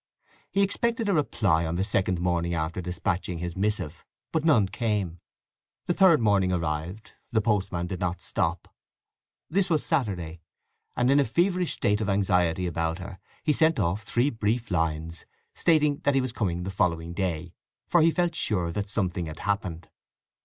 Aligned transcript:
He 0.49 0.63
expected 0.63 1.07
a 1.07 1.13
reply 1.13 1.63
on 1.63 1.75
the 1.75 1.83
second 1.83 2.19
morning 2.19 2.55
after 2.55 2.81
despatching 2.81 3.37
his 3.37 3.55
missive; 3.55 4.03
but 4.31 4.43
none 4.43 4.67
came. 4.67 5.19
The 5.85 5.93
third 5.93 6.19
morning 6.19 6.51
arrived; 6.51 7.13
the 7.31 7.39
postman 7.39 7.85
did 7.85 7.99
not 7.99 8.19
stop. 8.19 8.73
This 9.47 9.69
was 9.69 9.85
Saturday, 9.85 10.41
and 10.95 11.11
in 11.11 11.19
a 11.19 11.23
feverish 11.23 11.73
state 11.73 12.01
of 12.01 12.09
anxiety 12.09 12.65
about 12.65 12.97
her 12.97 13.19
he 13.43 13.53
sent 13.53 13.77
off 13.79 14.01
three 14.01 14.31
brief 14.31 14.71
lines 14.71 15.27
stating 15.53 15.99
that 15.99 16.15
he 16.15 16.21
was 16.21 16.33
coming 16.33 16.63
the 16.63 16.71
following 16.71 17.13
day, 17.13 17.53
for 17.87 18.01
he 18.01 18.09
felt 18.09 18.33
sure 18.33 18.73
something 18.87 19.27
had 19.27 19.41
happened. 19.41 19.87